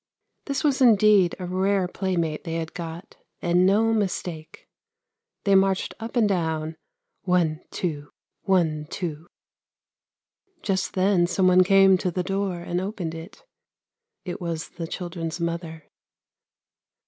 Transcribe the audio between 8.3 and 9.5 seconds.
one, two!'